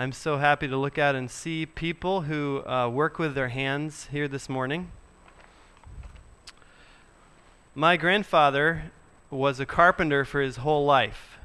[0.00, 4.08] I'm so happy to look out and see people who uh, work with their hands
[4.10, 4.92] here this morning.
[7.74, 8.92] My grandfather
[9.28, 11.38] was a carpenter for his whole life.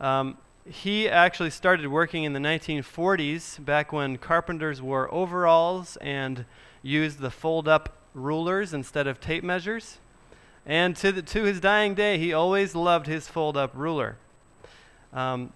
[0.00, 6.46] Um, he actually started working in the 1940s, back when carpenters wore overalls and
[6.80, 9.98] used the fold up rulers instead of tape measures.
[10.64, 14.16] And to, the, to his dying day, he always loved his fold up ruler.
[15.12, 15.52] Um,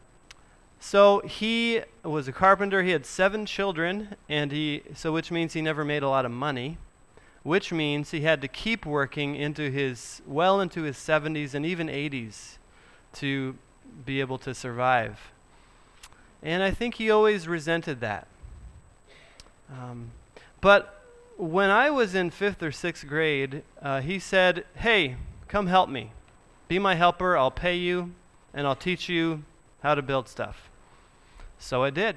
[0.82, 2.82] so he was a carpenter.
[2.82, 6.32] He had seven children, and he so which means he never made a lot of
[6.32, 6.78] money,
[7.42, 11.88] which means he had to keep working into his well into his 70s and even
[11.88, 12.56] 80s
[13.12, 13.58] to
[14.06, 15.32] be able to survive.
[16.42, 18.26] And I think he always resented that.
[19.70, 20.12] Um,
[20.62, 21.04] but
[21.36, 26.12] when I was in fifth or sixth grade, uh, he said, "Hey, come help me.
[26.68, 27.36] Be my helper.
[27.36, 28.14] I'll pay you,
[28.54, 29.44] and I'll teach you
[29.82, 30.69] how to build stuff."
[31.62, 32.16] So I did.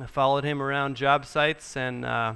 [0.00, 2.34] I followed him around job sites and uh,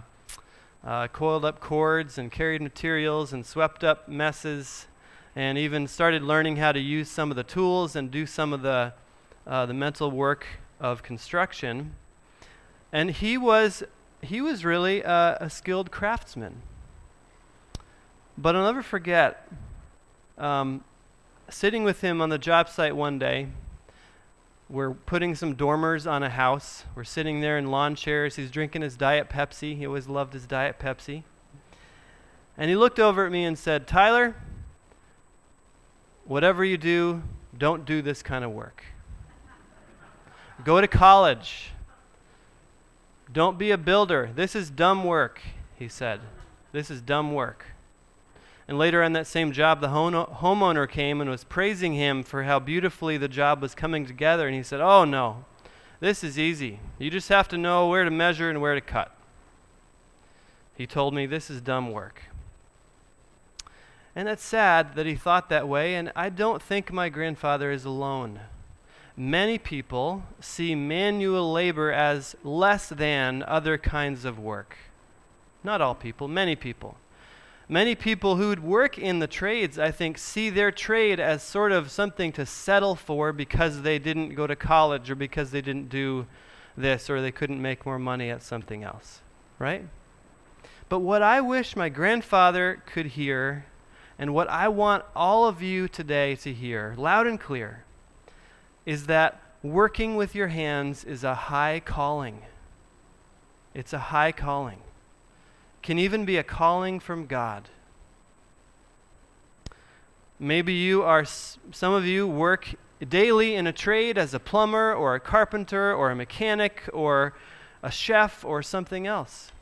[0.85, 4.89] uh, coiled up cords and carried materials and swept up messes
[5.35, 8.61] and even started learning how to use some of the tools and do some of
[8.61, 8.93] the,
[9.47, 10.47] uh, the mental work
[10.79, 11.95] of construction.
[12.93, 13.83] And he was,
[14.21, 16.61] he was really a, a skilled craftsman.
[18.37, 19.49] But I'll never forget
[20.37, 20.85] um,
[21.49, 23.49] sitting with him on the job site one day
[24.69, 26.85] we're putting some dormers on a house.
[26.95, 28.37] We're sitting there in lawn chairs.
[28.37, 29.77] He's drinking his Diet Pepsi.
[29.77, 31.23] He always loved his Diet Pepsi.
[32.59, 34.35] And he looked over at me and said, Tyler,
[36.25, 37.23] whatever you do,
[37.57, 38.85] don't do this kind of work.
[40.65, 41.71] Go to college.
[43.33, 44.31] Don't be a builder.
[44.35, 45.41] This is dumb work,
[45.77, 46.21] he said.
[46.73, 47.67] This is dumb work.
[48.69, 52.59] And later on that same job, the homeowner came and was praising him for how
[52.59, 54.47] beautifully the job was coming together.
[54.47, 55.45] And he said, Oh, no,
[56.01, 56.81] this is easy.
[56.99, 59.15] You just have to know where to measure and where to cut.
[60.77, 62.23] He told me, This is dumb work.
[64.17, 67.85] And it's sad that he thought that way, and I don't think my grandfather is
[67.85, 68.41] alone.
[69.15, 74.77] Many people see manual labor as less than other kinds of work.
[75.63, 76.97] Not all people, many people.
[77.69, 81.73] Many people who would work in the trades, I think, see their trade as sort
[81.73, 85.89] of something to settle for because they didn't go to college or because they didn't
[85.89, 86.27] do
[86.77, 89.21] this or they couldn't make more money at something else,
[89.59, 89.85] right?
[90.89, 93.67] But what I wish my grandfather could hear,
[94.17, 97.85] and what I want all of you today to hear, loud and clear,
[98.85, 102.43] is that working with your hands is a high calling.
[103.75, 104.79] It's a high calling
[105.87, 107.69] can even be a calling from God.
[110.37, 112.75] Maybe you are, some of you work
[113.09, 117.35] daily in a trade as a plumber or a carpenter or a mechanic or
[117.85, 119.53] a chef or something else.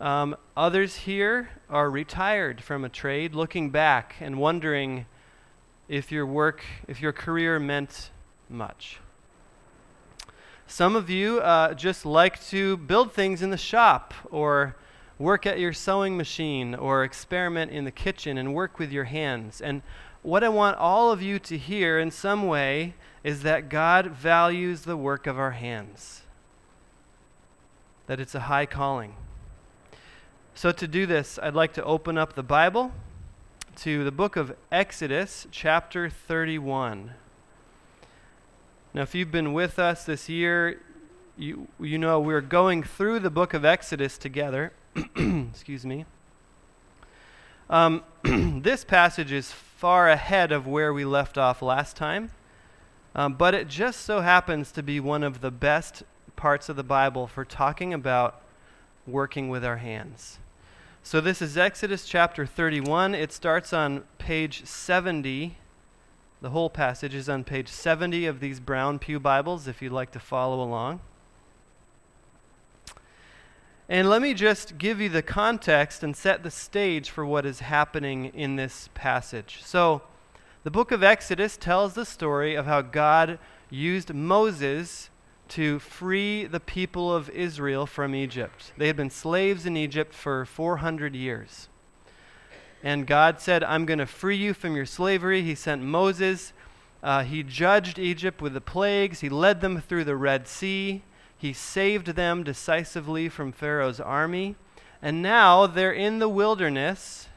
[0.00, 5.06] Um, others here are retired from a trade, looking back and wondering
[5.88, 8.10] if your work, if your career meant
[8.50, 8.98] much.
[10.66, 14.74] Some of you uh, just like to build things in the shop or
[15.18, 19.60] work at your sewing machine or experiment in the kitchen and work with your hands.
[19.60, 19.82] And
[20.22, 22.94] what I want all of you to hear in some way
[23.24, 26.22] is that God values the work of our hands,
[28.06, 29.14] that it's a high calling.
[30.54, 32.92] So, to do this, I'd like to open up the Bible
[33.76, 37.12] to the book of Exodus, chapter 31.
[38.94, 40.80] Now, if you've been with us this year,
[41.36, 44.72] you, you know we're going through the book of Exodus together.
[45.16, 46.06] Excuse me.
[47.68, 52.30] Um, this passage is far ahead of where we left off last time,
[53.14, 56.02] um, but it just so happens to be one of the best
[56.36, 58.40] parts of the Bible for talking about
[59.06, 60.38] working with our hands.
[61.02, 63.14] So, this is Exodus chapter 31.
[63.14, 65.56] It starts on page 70.
[66.40, 70.10] The whole passage is on page 70 of these brown Pew Bibles if you'd like
[70.12, 71.00] to follow along.
[73.88, 77.60] And let me just give you the context and set the stage for what is
[77.60, 79.60] happening in this passage.
[79.62, 80.02] So,
[80.64, 83.38] the book of Exodus tells the story of how God
[83.70, 85.10] used Moses
[85.50, 88.72] to free the people of Israel from Egypt.
[88.76, 91.68] They had been slaves in Egypt for 400 years.
[92.82, 95.42] And God said, I'm going to free you from your slavery.
[95.42, 96.52] He sent Moses.
[97.02, 99.20] Uh, he judged Egypt with the plagues.
[99.20, 101.02] He led them through the Red Sea.
[101.38, 104.56] He saved them decisively from Pharaoh's army.
[105.02, 107.28] And now they're in the wilderness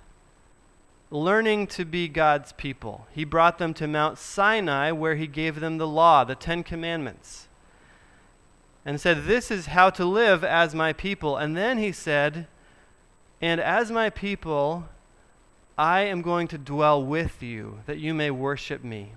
[1.12, 3.08] learning to be God's people.
[3.12, 7.48] He brought them to Mount Sinai where he gave them the law, the Ten Commandments.
[8.86, 11.36] and said, This is how to live as my people.
[11.36, 12.48] And then he said,
[13.42, 14.86] And as my people,
[15.78, 19.14] I am going to dwell with you, that you may worship me.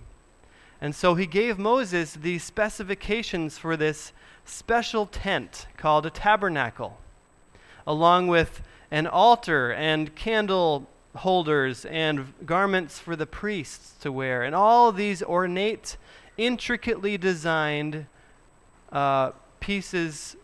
[0.80, 4.12] And so he gave Moses these specifications for this
[4.44, 6.98] special tent called a tabernacle,
[7.86, 10.86] along with an altar and candle
[11.16, 15.96] holders and garments for the priests to wear, and all these ornate,
[16.36, 18.06] intricately designed
[18.90, 20.36] uh, pieces,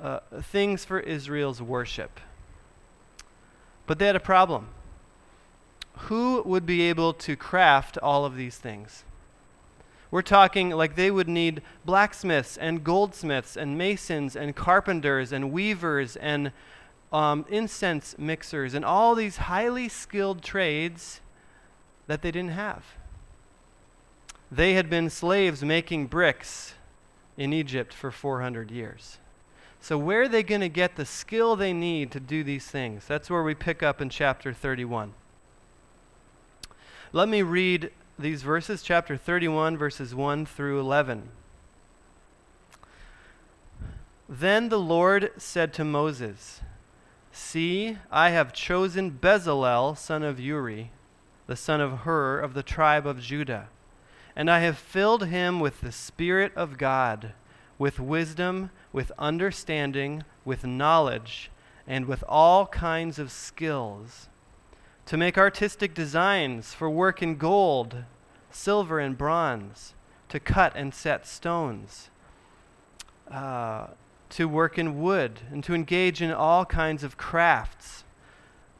[0.00, 2.20] uh, things for Israel's worship.
[3.86, 4.68] But they had a problem.
[5.98, 9.04] Who would be able to craft all of these things?
[10.16, 16.16] We're talking like they would need blacksmiths and goldsmiths and masons and carpenters and weavers
[16.16, 16.52] and
[17.12, 21.20] um, incense mixers and all these highly skilled trades
[22.06, 22.82] that they didn't have.
[24.50, 26.72] They had been slaves making bricks
[27.36, 29.18] in Egypt for 400 years.
[29.82, 33.04] So, where are they going to get the skill they need to do these things?
[33.06, 35.12] That's where we pick up in chapter 31.
[37.12, 41.28] Let me read these verses, chapter 31, verses 1 through 11.
[44.28, 46.62] Then the Lord said to Moses,
[47.30, 50.90] See, I have chosen Bezalel, son of Uri,
[51.46, 53.68] the son of Hur of the tribe of Judah,
[54.34, 57.34] and I have filled him with the Spirit of God,
[57.78, 61.50] with wisdom, with understanding, with knowledge,
[61.86, 64.28] and with all kinds of skills
[65.06, 68.04] to make artistic designs for work in gold,
[68.50, 69.94] silver, and bronze,
[70.28, 72.10] to cut and set stones,
[73.30, 73.86] uh,
[74.28, 78.02] to work in wood, and to engage in all kinds of crafts.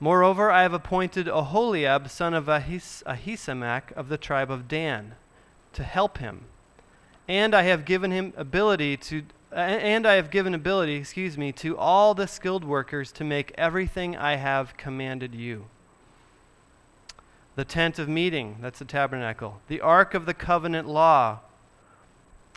[0.01, 5.15] Moreover, I have appointed Aholiab, son of Ahis- Ahisamach of the tribe of Dan,
[5.75, 6.47] to help him.
[7.29, 9.23] And I have given him ability to
[9.53, 14.15] and I have given ability, excuse me, to all the skilled workers to make everything
[14.15, 15.67] I have commanded you
[17.57, 21.41] the tent of meeting, that's the tabernacle, the ark of the covenant law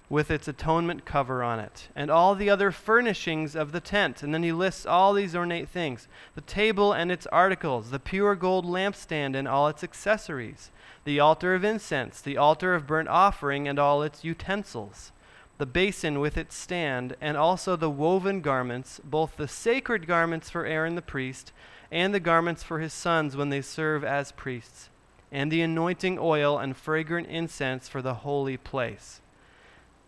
[0.10, 4.24] with its atonement cover on it, and all the other furnishings of the tent.
[4.24, 8.36] And then he lists all these ornate things the table and its articles, the pure
[8.36, 10.72] gold lampstand and all its accessories,
[11.06, 15.12] the altar of incense, the altar of burnt offering and all its utensils,
[15.60, 20.66] the basin with its stand, and also the woven garments, both the sacred garments for
[20.66, 21.54] Aaron the priest
[21.92, 24.89] and the garments for his sons when they serve as priests,
[25.32, 29.22] and the anointing oil and fragrant incense for the holy place.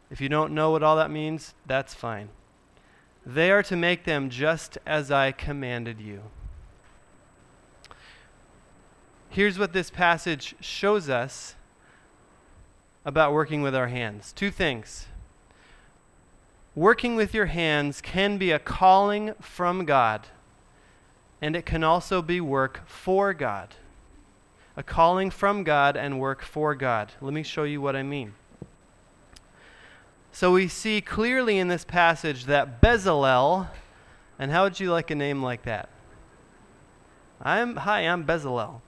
[0.09, 2.29] If you don't know what all that means, that's fine.
[3.25, 6.23] They are to make them just as I commanded you.
[9.29, 11.55] Here's what this passage shows us
[13.05, 15.07] about working with our hands two things.
[16.75, 20.27] Working with your hands can be a calling from God
[21.41, 23.75] and it can also be work for God.
[24.77, 27.11] A calling from God and work for God.
[27.19, 28.33] Let me show you what I mean.
[30.31, 33.67] So we see clearly in this passage that Bezalel,
[34.39, 35.89] and how would you like a name like that?
[37.41, 38.81] I'm hi, I'm Bezalel.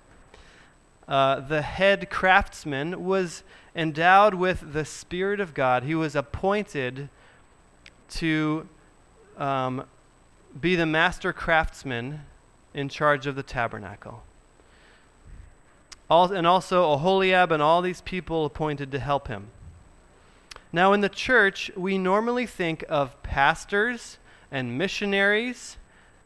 [1.06, 3.44] Uh, the head craftsman was
[3.76, 5.84] endowed with the Spirit of God.
[5.84, 7.10] He was appointed
[8.10, 8.70] to
[9.38, 9.86] um,
[10.60, 12.22] be the master craftsman
[12.74, 14.24] in charge of the tabernacle.
[16.10, 19.48] And also Aholiab and all these people appointed to help him.
[20.72, 24.18] Now, in the church, we normally think of pastors
[24.52, 25.78] and missionaries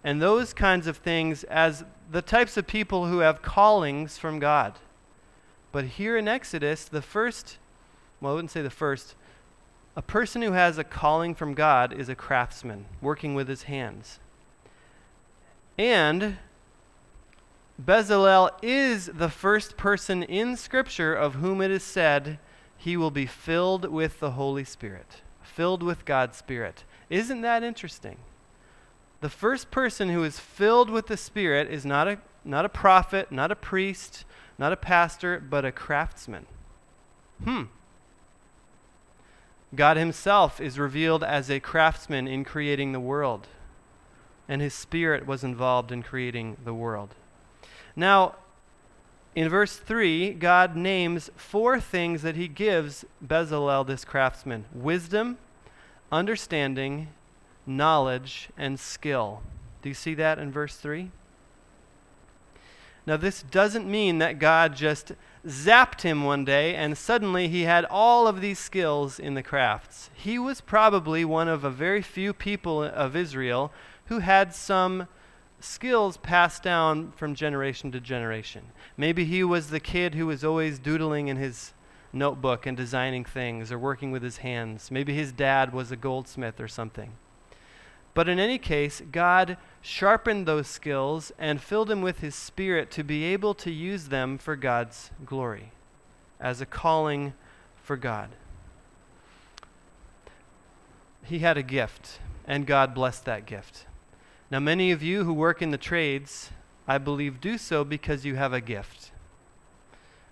[0.03, 4.75] and those kinds of things as the types of people who have callings from God.
[5.71, 7.57] But here in Exodus, the first,
[8.21, 9.15] well, I wouldn't say the first,
[9.95, 14.19] a person who has a calling from God is a craftsman, working with his hands.
[15.77, 16.37] And
[17.83, 22.39] Bezalel is the first person in Scripture of whom it is said
[22.77, 26.83] he will be filled with the Holy Spirit, filled with God's Spirit.
[27.09, 28.17] Isn't that interesting?
[29.21, 33.31] The first person who is filled with the Spirit is not a, not a prophet,
[33.31, 34.25] not a priest,
[34.57, 36.45] not a pastor, but a craftsman.
[37.43, 37.63] Hmm.
[39.75, 43.47] God Himself is revealed as a craftsman in creating the world
[44.47, 47.15] and his spirit was involved in creating the world.
[47.97, 48.35] Now,
[49.35, 55.39] in verse 3, God names four things that he gives Bezalel, this craftsman wisdom,
[56.11, 57.07] understanding,
[57.65, 59.41] knowledge, and skill.
[59.81, 61.09] Do you see that in verse 3?
[63.07, 65.13] Now, this doesn't mean that God just
[65.47, 70.11] zapped him one day and suddenly he had all of these skills in the crafts.
[70.13, 73.71] He was probably one of a very few people of Israel
[74.05, 75.07] who had some
[75.59, 78.63] skills passed down from generation to generation.
[78.95, 81.73] Maybe he was the kid who was always doodling in his
[82.13, 84.91] notebook and designing things or working with his hands.
[84.91, 87.13] Maybe his dad was a goldsmith or something.
[88.13, 93.03] But in any case, God sharpened those skills and filled him with his spirit to
[93.03, 95.71] be able to use them for God's glory
[96.39, 97.33] as a calling
[97.75, 98.29] for God.
[101.23, 103.85] He had a gift, and God blessed that gift.
[104.49, 106.51] Now, many of you who work in the trades,
[106.87, 109.11] I believe, do so because you have a gift.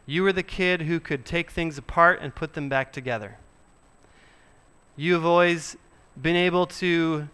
[0.06, 3.38] You were the kid who could take things apart and put them back together.
[4.96, 5.76] You have always
[6.22, 7.28] been able to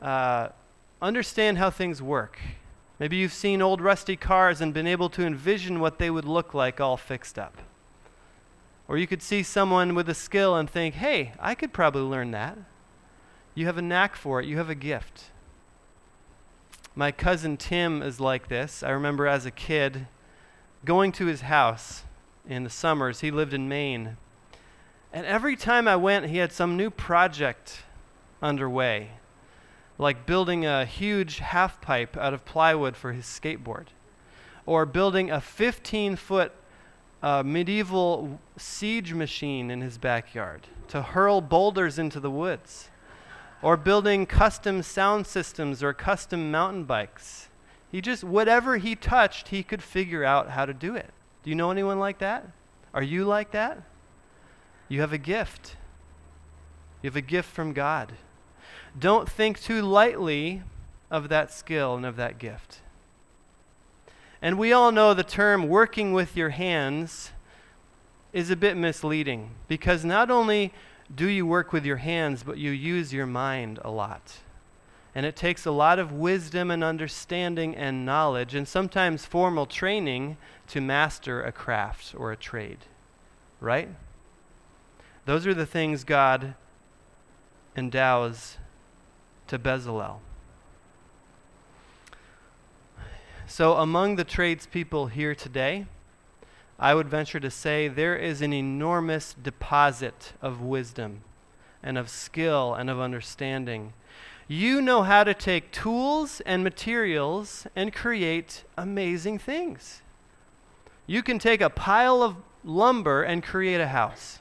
[0.00, 0.48] uh,
[1.02, 2.38] understand how things work.
[2.98, 6.54] Maybe you've seen old rusty cars and been able to envision what they would look
[6.54, 7.58] like all fixed up.
[8.88, 12.30] Or you could see someone with a skill and think, hey, I could probably learn
[12.30, 12.56] that.
[13.56, 15.24] You have a knack for it, you have a gift.
[16.94, 18.84] My cousin Tim is like this.
[18.84, 20.06] I remember as a kid
[20.84, 22.04] going to his house
[22.48, 23.20] in the summers.
[23.20, 24.16] He lived in Maine.
[25.12, 27.80] And every time I went, he had some new project
[28.40, 29.10] underway
[29.98, 33.86] like building a huge half pipe out of plywood for his skateboard,
[34.64, 36.52] or building a 15 foot
[37.22, 42.90] uh, medieval siege machine in his backyard to hurl boulders into the woods,
[43.62, 47.48] or building custom sound systems or custom mountain bikes.
[47.90, 51.10] He just, whatever he touched, he could figure out how to do it.
[51.42, 52.46] Do you know anyone like that?
[52.92, 53.82] Are you like that?
[54.88, 55.76] You have a gift.
[57.02, 58.12] You have a gift from God
[58.98, 60.62] don't think too lightly
[61.10, 62.80] of that skill and of that gift.
[64.40, 67.32] And we all know the term working with your hands
[68.32, 70.72] is a bit misleading because not only
[71.14, 74.38] do you work with your hands, but you use your mind a lot.
[75.14, 80.36] And it takes a lot of wisdom and understanding and knowledge, and sometimes formal training
[80.68, 82.78] to master a craft or a trade.
[83.60, 83.88] Right?
[85.24, 86.54] Those are the things God
[87.76, 88.58] endows
[89.46, 90.18] to Bezalel.
[93.46, 95.86] So, among the tradespeople here today,
[96.78, 101.22] I would venture to say there is an enormous deposit of wisdom
[101.82, 103.94] and of skill and of understanding.
[104.48, 110.02] You know how to take tools and materials and create amazing things.
[111.06, 114.40] You can take a pile of lumber and create a house.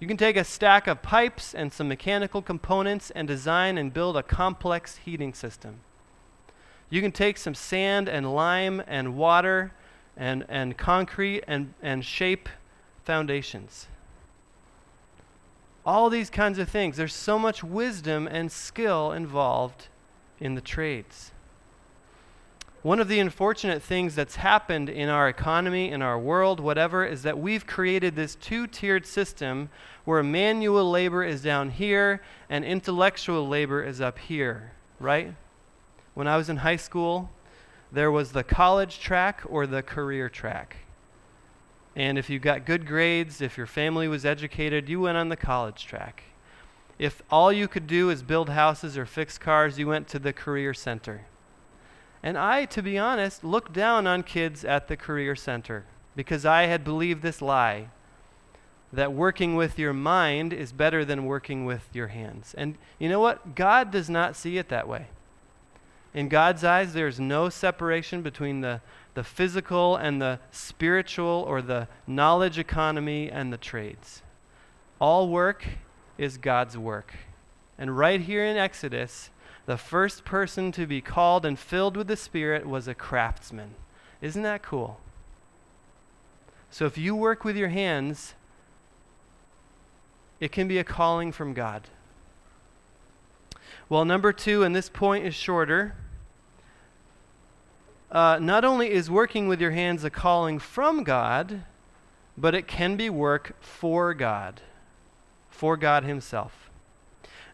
[0.00, 4.16] You can take a stack of pipes and some mechanical components and design and build
[4.16, 5.80] a complex heating system.
[6.90, 9.72] You can take some sand and lime and water
[10.16, 12.48] and, and concrete and, and shape
[13.04, 13.88] foundations.
[15.84, 16.96] All these kinds of things.
[16.96, 19.88] There's so much wisdom and skill involved
[20.38, 21.32] in the trades.
[22.82, 27.22] One of the unfortunate things that's happened in our economy, in our world, whatever, is
[27.22, 29.70] that we've created this two tiered system
[30.04, 35.32] where manual labor is down here and intellectual labor is up here, right?
[36.14, 37.30] When I was in high school,
[37.92, 40.76] there was the college track or the career track.
[41.94, 45.36] And if you got good grades, if your family was educated, you went on the
[45.36, 46.22] college track.
[46.98, 50.32] If all you could do is build houses or fix cars, you went to the
[50.32, 51.26] career center.
[52.22, 55.84] And I, to be honest, looked down on kids at the career center
[56.16, 57.88] because I had believed this lie
[58.92, 62.54] that working with your mind is better than working with your hands.
[62.56, 63.54] And you know what?
[63.54, 65.08] God does not see it that way.
[66.14, 68.80] In God's eyes, there's no separation between the,
[69.14, 74.22] the physical and the spiritual or the knowledge economy and the trades.
[75.00, 75.64] All work
[76.18, 77.14] is God's work.
[77.78, 79.30] And right here in Exodus,
[79.64, 83.74] the first person to be called and filled with the Spirit was a craftsman.
[84.20, 85.00] Isn't that cool?
[86.70, 88.34] So if you work with your hands,
[90.40, 91.88] it can be a calling from God.
[93.92, 95.94] Well, number two, and this point is shorter.
[98.10, 101.64] Uh, not only is working with your hands a calling from God,
[102.34, 104.62] but it can be work for God,
[105.50, 106.70] for God Himself.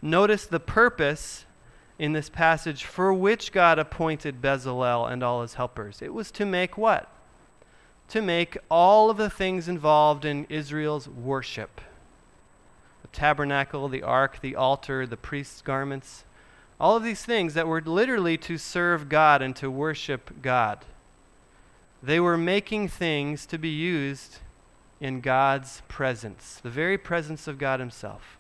[0.01, 1.45] Notice the purpose
[1.99, 6.01] in this passage for which God appointed Bezalel and all his helpers.
[6.01, 7.11] It was to make what?
[8.11, 11.81] To make all of the things involved in Israel's worship
[13.03, 16.25] the tabernacle, the ark, the altar, the priest's garments,
[16.81, 20.85] All of these things that were literally to serve God and to worship God.
[22.03, 24.39] They were making things to be used
[25.01, 28.39] in God's presence, the very presence of God Himself.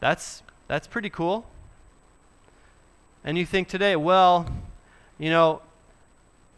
[0.00, 1.46] That's, that's pretty cool.
[3.24, 4.46] And you think today, well,
[5.18, 5.62] you know,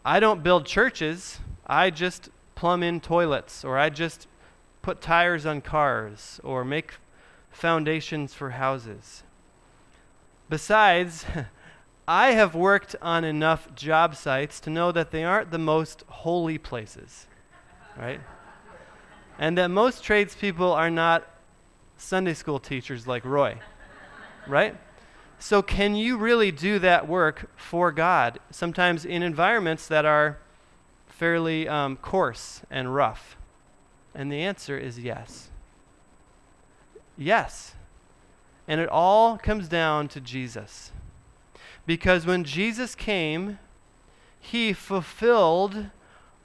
[0.05, 4.27] I don't build churches, I just plumb in toilets, or I just
[4.81, 6.95] put tires on cars, or make
[7.51, 9.23] foundations for houses.
[10.49, 11.25] Besides,
[12.07, 16.57] I have worked on enough job sites to know that they aren't the most holy
[16.57, 17.27] places,
[17.97, 18.19] right?
[19.37, 21.25] and that most tradespeople are not
[21.97, 23.59] Sunday school teachers like Roy,
[24.47, 24.75] right?
[25.39, 28.39] So, can you really do that work for God?
[28.51, 30.39] Sometimes in environments that are
[31.07, 33.37] fairly um, coarse and rough.
[34.13, 35.49] And the answer is yes.
[37.17, 37.75] Yes.
[38.69, 40.91] And it all comes down to Jesus.
[41.87, 43.57] Because when Jesus came,
[44.39, 45.87] he fulfilled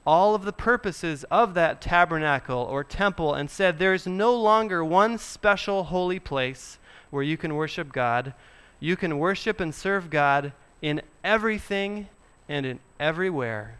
[0.07, 5.19] all of the purposes of that tabernacle or temple and said, There's no longer one
[5.19, 6.79] special holy place
[7.11, 8.33] where you can worship God.
[8.79, 10.51] You can worship and serve God
[10.81, 12.07] in everything
[12.49, 13.77] and in everywhere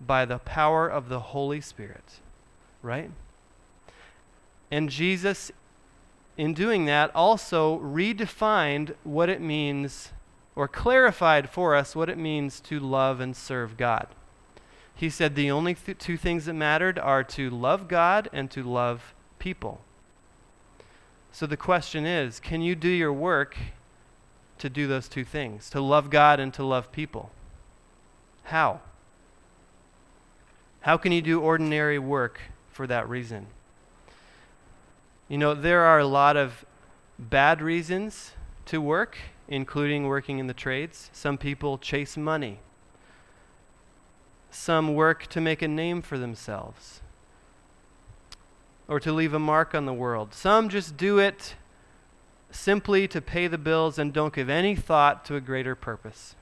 [0.00, 2.20] by the power of the Holy Spirit.
[2.80, 3.10] Right?
[4.70, 5.50] And Jesus,
[6.36, 10.10] in doing that, also redefined what it means
[10.54, 14.06] or clarified for us what it means to love and serve God.
[14.94, 18.62] He said the only th- two things that mattered are to love God and to
[18.62, 19.80] love people.
[21.32, 23.56] So the question is can you do your work
[24.58, 25.70] to do those two things?
[25.70, 27.30] To love God and to love people?
[28.44, 28.80] How?
[30.82, 33.46] How can you do ordinary work for that reason?
[35.32, 36.66] You know, there are a lot of
[37.18, 38.32] bad reasons
[38.66, 39.16] to work,
[39.48, 41.08] including working in the trades.
[41.14, 42.58] Some people chase money.
[44.50, 47.00] Some work to make a name for themselves
[48.86, 50.34] or to leave a mark on the world.
[50.34, 51.54] Some just do it
[52.50, 56.34] simply to pay the bills and don't give any thought to a greater purpose.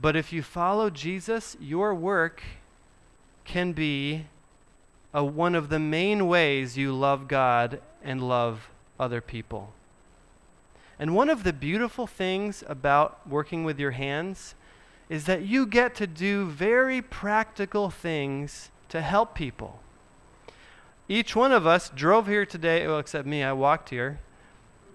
[0.00, 2.44] But if you follow Jesus, your work
[3.44, 4.26] can be
[5.24, 8.68] one of the main ways you love God and love
[9.00, 9.72] other people.
[10.98, 14.54] And one of the beautiful things about working with your hands
[15.08, 19.80] is that you get to do very practical things to help people.
[21.08, 24.20] Each one of us drove here today, well, except me, I walked here.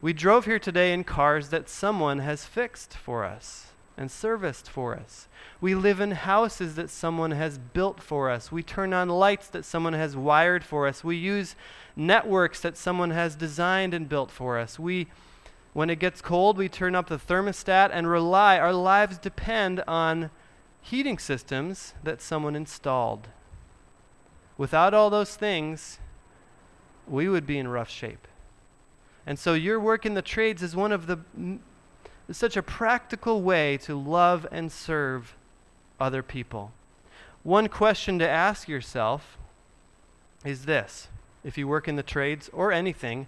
[0.01, 3.70] We drove here today in cars that someone has fixed for us
[4.01, 5.27] and serviced for us.
[5.61, 8.51] We live in houses that someone has built for us.
[8.51, 11.03] We turn on lights that someone has wired for us.
[11.03, 11.55] We use
[11.95, 14.79] networks that someone has designed and built for us.
[14.79, 15.07] We
[15.73, 20.31] when it gets cold, we turn up the thermostat and rely our lives depend on
[20.81, 23.29] heating systems that someone installed.
[24.57, 25.99] Without all those things,
[27.07, 28.27] we would be in rough shape.
[29.27, 31.19] And so your work in the trades is one of the
[32.37, 35.35] such a practical way to love and serve
[35.99, 36.71] other people.
[37.43, 39.37] One question to ask yourself
[40.45, 41.07] is this
[41.43, 43.27] if you work in the trades or anything,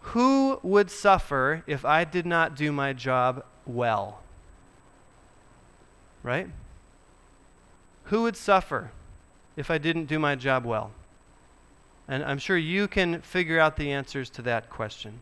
[0.00, 4.20] who would suffer if I did not do my job well?
[6.22, 6.48] Right?
[8.04, 8.92] Who would suffer
[9.56, 10.92] if I didn't do my job well?
[12.08, 15.20] And I'm sure you can figure out the answers to that question.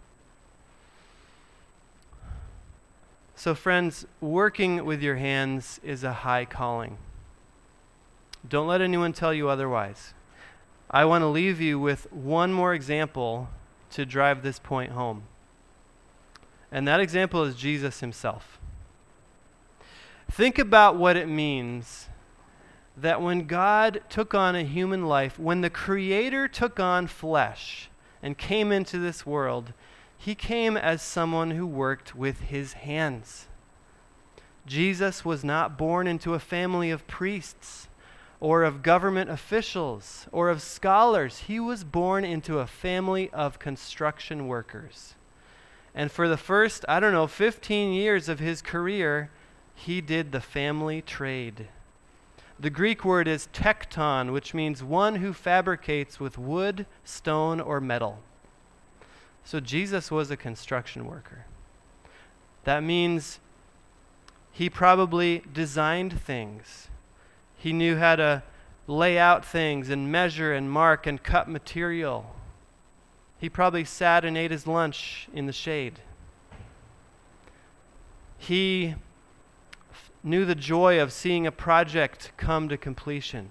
[3.37, 6.99] So, friends, working with your hands is a high calling.
[8.49, 10.15] Don't let anyone tell you otherwise.
[10.91, 13.49] I want to leave you with one more example
[13.91, 15.25] to drive this point home.
[16.71, 18.61] And that example is Jesus himself.
[20.31, 22.09] Think about what it means
[22.97, 27.89] that when God took on a human life, when the Creator took on flesh
[28.23, 29.73] and came into this world,
[30.25, 33.47] he came as someone who worked with his hands.
[34.65, 37.89] Jesus was not born into a family of priests
[38.41, 41.41] or of government officials or of scholars.
[41.41, 45.15] He was born into a family of construction workers.
[45.95, 49.31] And for the first, I don't know, 15 years of his career,
[49.75, 51.69] he did the family trade.
[52.59, 58.23] The Greek word is tekton, which means one who fabricates with wood, stone, or metal.
[59.45, 61.45] So Jesus was a construction worker.
[62.65, 63.39] That means
[64.51, 66.89] he probably designed things.
[67.59, 68.43] He knew how to
[68.87, 72.35] lay out things and measure and mark and cut material.
[73.39, 76.01] He probably sat and ate his lunch in the shade.
[78.39, 78.95] He
[80.23, 83.51] knew the joy of seeing a project come to completion.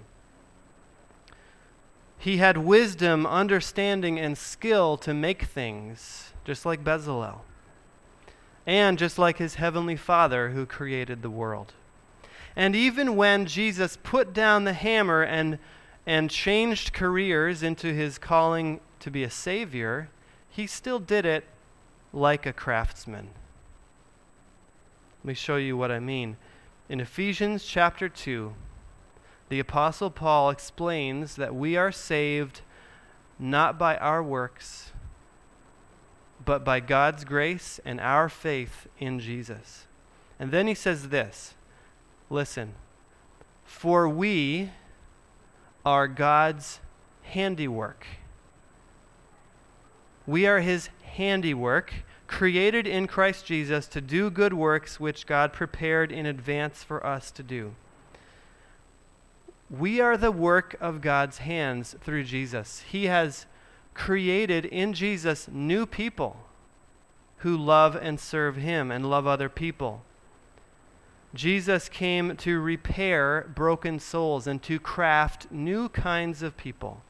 [2.24, 7.40] He had wisdom, understanding, and skill to make things, just like Bezalel,
[8.66, 11.74] and just like his heavenly Father who created the world.
[12.56, 15.58] And even when Jesus put down the hammer and,
[16.06, 20.08] and changed careers into his calling to be a Savior,
[20.48, 21.44] he still did it
[22.10, 23.28] like a craftsman.
[25.20, 26.38] Let me show you what I mean.
[26.88, 28.54] In Ephesians chapter 2,
[29.54, 32.62] the Apostle Paul explains that we are saved
[33.38, 34.90] not by our works,
[36.44, 39.86] but by God's grace and our faith in Jesus.
[40.40, 41.54] And then he says this
[42.28, 42.74] listen,
[43.64, 44.72] for we
[45.86, 46.80] are God's
[47.22, 48.08] handiwork.
[50.26, 51.94] We are his handiwork,
[52.26, 57.30] created in Christ Jesus to do good works which God prepared in advance for us
[57.30, 57.76] to do.
[59.78, 62.84] We are the work of God's hands through Jesus.
[62.88, 63.46] He has
[63.92, 66.36] created in Jesus new people
[67.38, 70.02] who love and serve Him and love other people.
[71.34, 77.02] Jesus came to repair broken souls and to craft new kinds of people.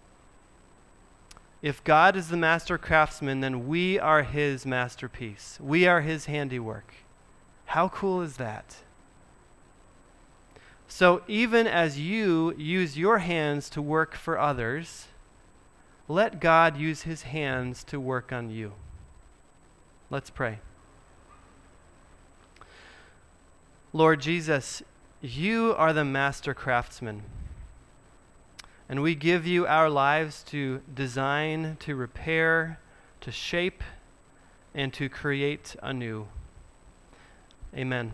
[1.60, 5.58] If God is the master craftsman, then we are His masterpiece.
[5.60, 6.94] We are His handiwork.
[7.66, 8.76] How cool is that?
[10.88, 15.08] So, even as you use your hands to work for others,
[16.08, 18.72] let God use his hands to work on you.
[20.10, 20.60] Let's pray.
[23.92, 24.82] Lord Jesus,
[25.22, 27.22] you are the master craftsman.
[28.88, 32.78] And we give you our lives to design, to repair,
[33.22, 33.82] to shape,
[34.74, 36.26] and to create anew.
[37.74, 38.12] Amen.